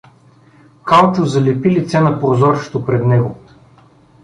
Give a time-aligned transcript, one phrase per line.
[0.89, 3.37] Калчо залепи лице на прозорчето пред него.